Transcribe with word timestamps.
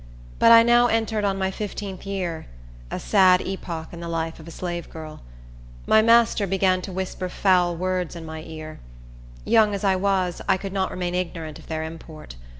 But 0.39 0.51
I 0.51 0.63
now 0.63 0.87
entered 0.87 1.23
on 1.23 1.37
my 1.37 1.51
fifteenth 1.51 2.07
year—a 2.07 2.99
sad 2.99 3.39
epoch 3.43 3.89
in 3.91 3.99
the 3.99 4.07
life 4.09 4.39
of 4.39 4.47
a 4.47 4.49
slave 4.49 4.89
girl. 4.89 5.21
My 5.85 6.01
master 6.01 6.47
began 6.47 6.81
to 6.81 6.91
whisper 6.91 7.29
foul 7.29 7.75
words 7.75 8.15
in 8.15 8.25
my 8.25 8.41
ear. 8.41 8.79
Young 9.45 9.75
as 9.75 9.83
I 9.83 9.95
was, 9.95 10.41
I 10.49 10.57
could 10.57 10.73
not 10.73 10.89
remain 10.89 11.13
ignorant 11.13 11.59
of 11.59 11.67
their 11.67 11.83
import. 11.83 12.35